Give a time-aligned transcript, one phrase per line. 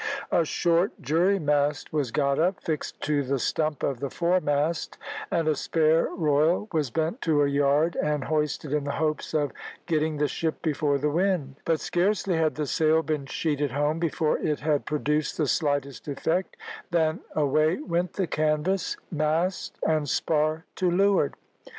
[0.31, 4.97] A short jury mast was got up, fixed to the stump of the fore mast,
[5.29, 9.51] and a spare royal was bent to a yard and hoisted in the hopes of
[9.85, 14.39] getting the ship before the wind; but scarcely had the sail been sheeted home, before
[14.39, 16.57] it had produced the slightest effect,
[16.89, 21.35] than away went the canvas, mast, and spar to leeward.